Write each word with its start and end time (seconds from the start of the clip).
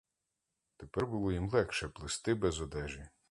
Тепер 0.77 1.07
було 1.07 1.31
їм 1.31 1.49
легше 1.49 1.89
плисти 1.89 2.35
без 2.35 2.61
одежі. 2.61 3.09